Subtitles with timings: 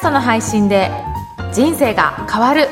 [0.00, 0.90] ストの配信で
[1.52, 2.68] 人生が変わる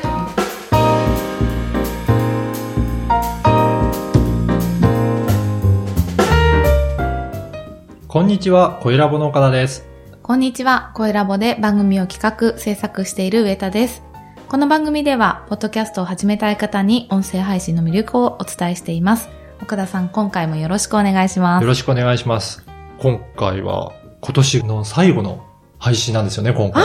[8.07, 9.85] こんにちは、小ラボの岡田です。
[10.23, 14.01] こんにちは、声ラボで番組を企画、制作している上田です。
[14.47, 19.29] この番組では、ポッドキャストを始めたい方に音声配信の魅力をお伝えしています。
[19.61, 21.61] 岡田さん、今回もよろしくお願いします。
[21.61, 22.65] よろしくお願いします。
[22.97, 25.45] 今回は今年の最後の
[25.77, 26.83] 配信なんですよね、今回。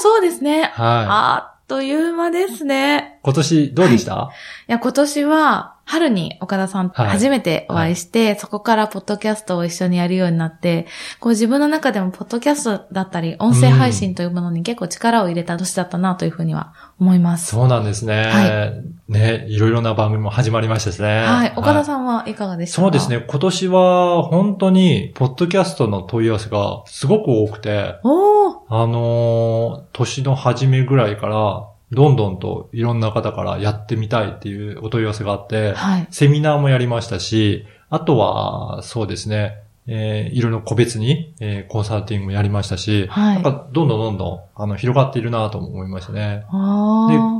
[0.00, 0.70] そうですね。
[0.74, 3.18] はあっという間ですね。
[3.18, 3.20] い。
[3.22, 4.32] 今年どうでした、
[4.68, 10.86] いや、今年は、春に岡田さん初めてお会いして、そこからポッドキャストを一緒にやるようになって、
[11.18, 17.50] こう自分の中でもポッドキャストだったり、音声配信というものに結構力を入れた年だったなというふうには思います。
[17.50, 18.22] そうなんですね。
[18.22, 18.72] は
[19.08, 21.22] ね、いろいろな番組も始まりましたしね。
[21.22, 21.52] はい。
[21.56, 21.84] 岡田ん。
[21.84, 23.10] さんはいかがでしたか、そうです。
[23.10, 23.24] ね。
[23.28, 28.39] 今年は本当に、ポッドキャストの問い合わせがすごく多くて、おー。
[28.72, 36.06] あのー年の初めぐらいから、どんどんといろんな方からやってみたいっていうお問い合わせがあって、はい。
[36.10, 39.56] セミナーもやりましたし、あとは、そうですね、
[39.88, 46.44] えーいろいろ個別に、えーコンサルティングもやりましたし、はいなんかどんどんどんどんあの広がっているなと思いましたね。
[46.44, 46.44] で、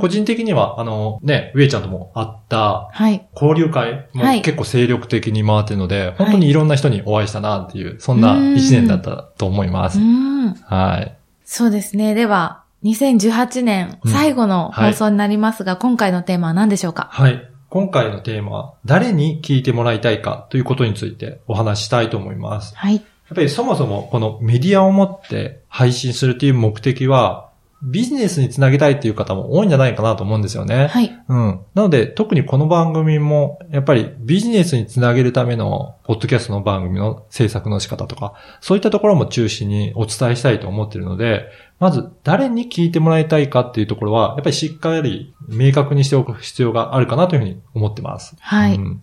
[0.01, 3.25] 個人的には、あのね、上ちゃんとも会ったはい。
[3.33, 9.97] 交流会もはい結構精力的に回ってるので、本当にいろんな人にお会いしたなっていう、そんな一年だったと思いまうす。
[9.97, 10.53] ん。
[10.65, 11.15] はい。
[11.53, 12.13] そうですね。
[12.13, 17.09] では、2018年うん最後の放送になりますが、今回のテーマは何でしょうか？
[17.11, 17.45] はい。
[17.67, 22.73] 今回のテーマは、誰に聞いてもらいたいかということについてお話ししたいと思います。
[22.77, 22.95] はい。
[22.95, 23.03] やっ
[23.35, 27.49] ぱりそもそもこのメディアを持って配信するという目的は、
[27.83, 30.87] ビジネスにつなげたいっていう方も多いんじゃないかなと思うんですよね。
[30.87, 31.11] はい。
[31.27, 31.59] うん。
[31.73, 41.45] なので、特にこの番組も、やっぱりビジネスにつなげるための、ポッドキャストの番組の制作の仕方とか、そういったところも中心にお伝えしたいと思っているので、
[41.79, 48.35] まず、誰に聞いてもらいたいかっていうところは、やっぱりしっかり明確にしておく必要があるかなというふうに思ってます。
[48.39, 48.75] はい。
[48.75, 49.01] うん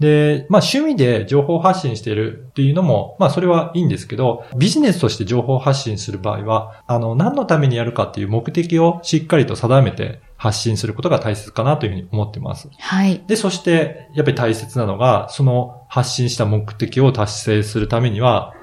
[0.00, 12.70] で、まあ趣味で情報発信しているっていうのも、まあそれはいいんですけど、ビジネスとして情報発信する場合は、あの、何のためにやるかっていう目的をしっかりと定めて発信することが大切かなというふうに思ってます。
[12.78, 13.22] はい。
[13.26, 18.54] で、そして、やっぱり大切なのが、その発信した目的を達成するためには、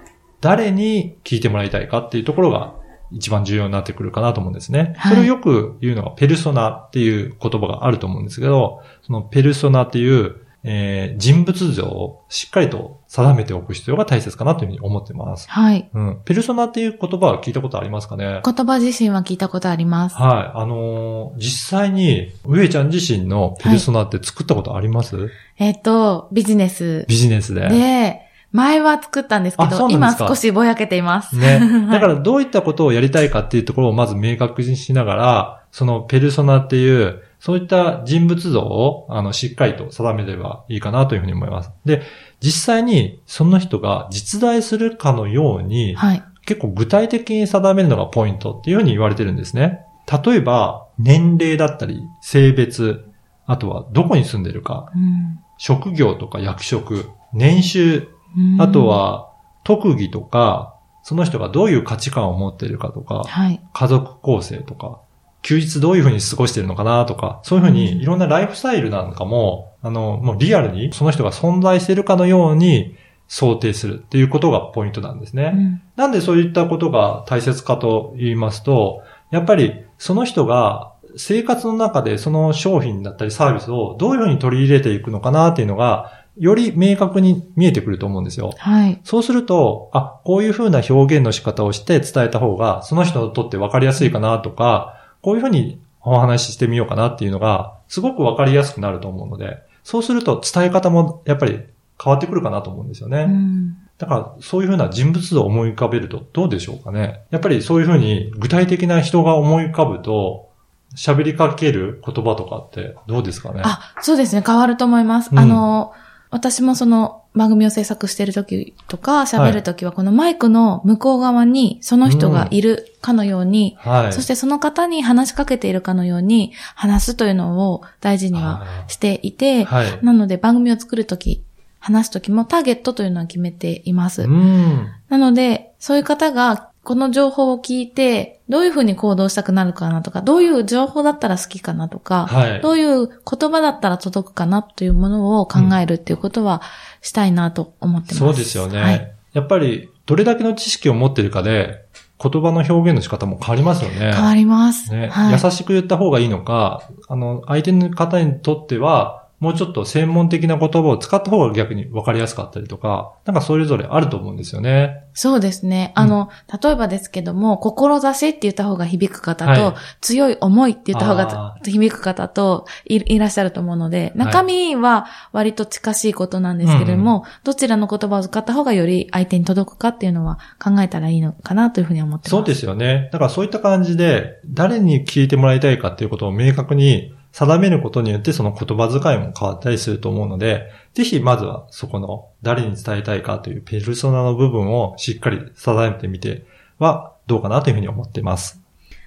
[0.42, 2.74] 誰に聞いてもらいたいかっていうところが
[3.12, 4.96] 一番重要になってくるかなと思うんですね。
[4.98, 15.50] はいそれをよく言うのが、ペルソナっていう言葉があると思うんですけど、そのペルソナっていう、えー人物像をしっかりと定めておく必要が大切かなというふうに思ってます。
[15.50, 15.90] はい。
[15.94, 16.22] うん。
[16.26, 18.42] ペルソナっていう言葉は聞いたことありますかね？
[18.44, 20.18] 言葉自身は聞いたことあります。
[20.18, 20.60] はい。
[20.60, 27.70] あのー実際に、上ちゃん自身のペルソナって作ったことあります、えっ、と、ビジネスビジネスで。
[27.70, 31.38] で、前は作ったんですけど、今少しぼやけています。
[31.38, 31.60] ね。
[31.60, 41.72] は いだからどういったことをやりたいかっていうところをまず明確にしながら、そのペルソナっていう、そういった人物像を、あの、しっかりと定めればいいかなというふうに思います。
[41.86, 42.02] で、
[42.40, 46.24] 実際にその人が実在するかのように、はい。
[46.46, 49.82] 結構具体的に定めるのがポイントっていうふうに言われてるんですね。
[50.26, 53.06] 例えば、年齢だったり、性別、
[53.46, 59.34] あとはどこに住んでるか、うん職業とか役職、年収、うんあと、は、
[59.64, 63.60] 特技とか、その人がどういう価値観を持っているかとか、はい。
[63.74, 65.02] 家族構成とか、
[65.42, 72.96] 休日どういうふうに過ごしているのかなとか、そういうふうにいろんなライフスタイルなんかも、あの、もうリアルにその人が存在しているかのように
[73.28, 75.52] 想定するっていうことがポイントなんですね。
[75.56, 88.54] うんなんでそういったことが大切かと言いますと、やっぱりその人が生活の中でその商品だったりサービスをどういうふうに取り入れていくのかなっていうのが、より明確に見えてくると思うんですよ。
[88.58, 89.00] はい。
[89.04, 94.97] そうすると、あ、こういうふうな表現の仕方をして伝えた方が、その人にとって分かりやすいかなとか、
[95.28, 101.66] こういうふうにお話ししてみようかなっていうのが、すごく分かりやすくなると思うので、そうすると伝え方もやっぱり
[102.02, 103.24] 変わってくるかなと思うんですよね。
[103.24, 107.24] うんだから、そういうふうな人物像を思い浮かべるとどうでしょうかね。
[107.30, 110.48] やっぱりそういうふうに具体的な人が思い浮かぶと、
[110.96, 113.64] 喋りかける言葉とかってどうですかね。
[113.66, 114.44] あ、そうですね。
[114.46, 115.32] 変わると思います。
[115.32, 115.92] うんあの、
[116.30, 124.14] 私もその番組を制作してる時とか喋る時は、このマイクの向こう側にその人がいるかのように、はい。
[124.14, 130.06] そしてその方に話しかけているかのように話すというのを大事にはあしていて、ーはい。
[130.06, 131.44] なので番組を作るとき、
[131.80, 134.24] 話すときもターゲットというのは決めています。
[134.24, 134.88] うん。
[135.10, 142.62] なので、そういう方がこの情報を聞いて、どういうふうに行動したくなるかなとか、どういう情報だったら好きかなとか、はい。
[142.62, 146.62] どういう言葉だったら届くかなというものを考えるっていうことは
[147.02, 148.20] したいなと思ってます。
[148.20, 148.82] そうですよね。
[148.82, 149.12] はい。
[149.34, 151.84] やっぱり、どれだけの知識を持ってるかで、
[152.24, 154.14] 言葉の表現の仕方も変わりますよね。
[154.14, 154.90] 変わります。
[154.94, 165.04] ね、はい、優しく言った方がいいのか、あの、相手の方にとっては、もうちょっと専門的な言葉を使った方が逆に分かりやすかったりとか、なんかそれぞれあると思うんですよね。
[165.14, 165.92] そうですね。
[165.96, 182.30] あの、うん、例えばですけども、志って言った方が響く方と、はい、強い思いって言った方が響く方といらっしゃると思うので、中身は割と近しいことなんですけれども、はい、どちらの言葉を使った方がより相手に届くかっていうのは考えたらいいのかなというふうに思ってます。
[182.32, 183.10] そうですよね。
[183.12, 196.48] だからそういった感じで、誰に聞いてもらいたいかっていうことを明確に定めることによってその言葉遣いも変わったりすると思うので、ぜひまずはそこの誰に伝えたいかというペルソナの部分をしっかり定めてみて
[196.80, 198.60] はどうかなというふうに思っています。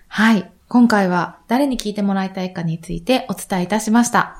[0.06, 0.48] はい。
[0.68, 4.36] 今回は誰に聞いてもらいたいかについてお伝えいたしました。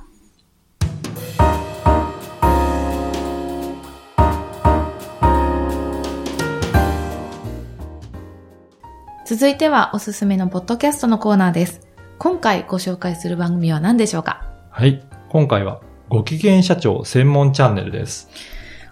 [9.27, 11.90] 続いてはおすすめのポッドキャストのコーナーです。
[12.23, 14.45] 今回ご紹介する番組は何でしょうか？
[14.69, 15.03] はい。
[15.31, 15.81] 今回は、
[16.11, 18.29] ご機嫌社長専門チャンネルです。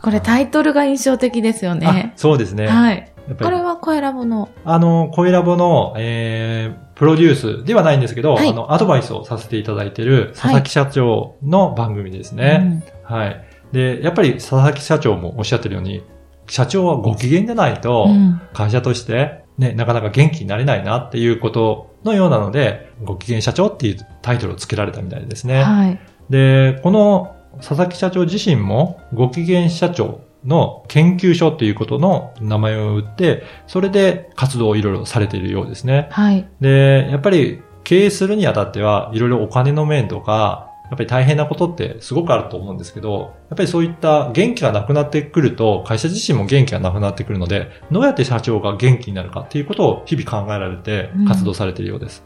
[0.00, 2.14] これタイトルが印象的ですよね。
[2.16, 2.69] そうですね。
[2.69, 3.12] はい。
[3.38, 4.48] これは声ラボの？
[4.64, 12.82] あの、声ラボの、えー、プロデュースではないんですけど、はいあの、アドバイスをさせていただいている佐々木社長の番組ですね。
[13.02, 13.44] はい。
[13.72, 16.02] で、やっぱり佐々木社長もおっしゃってるように、
[16.46, 25.62] 社長はご機嫌でないとう、ん会社として、ね、なかなか元気になれないなっていうことのようなので、ご機嫌社長っていうタイトルを付けられたみたいですね。
[25.62, 26.00] はい。
[26.30, 36.08] で、この佐々木社長自身もご機嫌社長の研究所っていうことの名前を打って、それで活動をいろいろされているようですね。
[36.10, 36.48] はい。
[36.60, 52.25] で、やっぱり経営するにあたってはいろいろお金の面とか、やっぱり大変なことってすごくあると思うんですけど、やっぱりそういった元気がなくなってくると、会社自身も元気がなくなってくるので、どうやって社長が元気になるかっていうことを日々考えられて活動されているようです。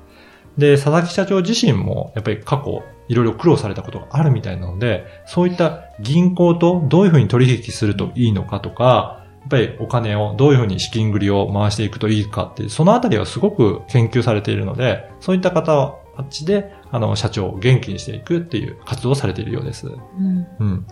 [0.56, 19.88] で、佐々木社長自身もやっぱり過去いろいろ苦労されたことがあるみたいなので、そういった銀行とどういうふうに取引するといいのかとか、やっぱりお金をどういうふうに資金繰りを回していくといいかっていう、そのあたりはすごく研究されているので、そういった方たちで、あの、社長を元気にしていくっていう活動をされているようです。
[19.88, 20.86] うんうん。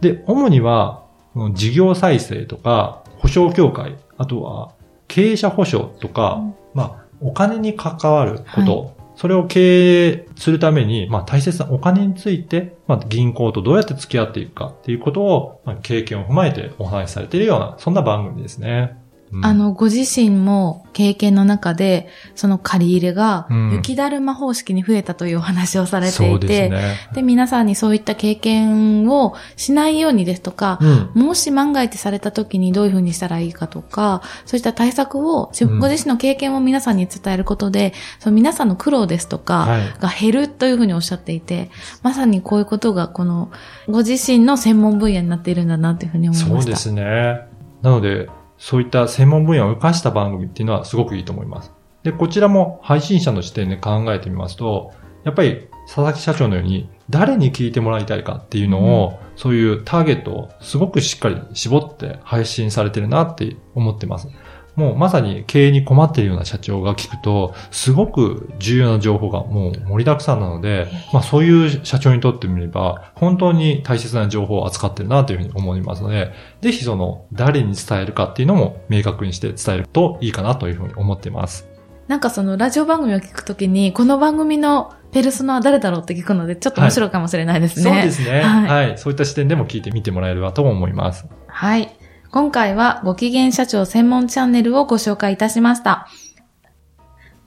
[0.00, 4.72] で、主には、うん事業再生とか、保証協会、あとは
[5.06, 18.98] 経営者保証とか、うんまあ、お金に関わること、はそれを経営するために、まあ、大切なお金について、まあ、銀行とどうやって付き合っていくかっていうことを、まあ、経験を踏まえてお話しされているような、そんな番組ですね。
[19.32, 26.96] うんあ、の、ご自身も経験の中で、その借り入れがうん雪だるま方式に増えたというお話をされてそいうて、ですね。
[27.14, 30.78] で、皆さんにそういった経験をしないようにですとか、
[31.14, 31.22] うん。
[31.22, 35.50] もし万が一された時にどういうふうにしたらいいかとか、そういった対策を、
[35.80, 39.86] ご自身の経験を皆さんに伝えることで、その皆さんの苦労ですとか、はい。
[40.00, 41.70] が減るというふうにおっしゃっていて、
[42.02, 43.50] まさにこういうことがこの、
[43.88, 46.60] ご自身の専門分野になっているんだなというふうに思いました。
[46.60, 47.40] そうですね。
[47.82, 48.28] なので、
[48.58, 51.72] そういった専門分野を活かした番組っていうのはすごくいいと思います。
[52.02, 54.92] で、こちらも配信者の視点で考えてみますと、
[55.24, 64.28] やっぱり佐々木社長のように誰に聞いてもらいたいかっていうのを、そういうターゲットをすごくしっかり絞って配信されてるなって思ってます。
[64.76, 81.68] もうまさに経営に困っているような社長が聞くと、すごく重要な情報がもう盛りだくさんなので、まあそういう社長にとってみれば、本当に大切な情報を扱ってるなというふうに思いますので、ぜひその誰に伝えるかっていうのも明確にして伝えるといいかなというふうに思っています。
[82.06, 87.82] なんかそのラジオ番組を聞くときに、この番組のペルソナは誰だろうって聞くので、ちょっと面白いかもしれないですね。
[87.82, 88.98] そうですね、はいはい。
[88.98, 91.26] そういった視点でも聞いてみてもらえればと思います。
[91.48, 91.96] はい。
[92.36, 96.06] 今回はご機嫌社長専門チャンネルをご紹介いたしました。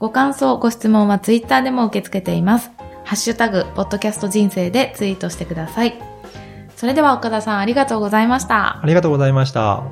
[0.00, 2.72] ご感想、ご質問はツイッターでも受け付けています。
[3.04, 5.94] ハッシュタグ、ポッドキャスト人生でツイートしてください。
[6.74, 8.80] それでは岡田さんありがとうございました。
[8.82, 9.84] ありがとうございました。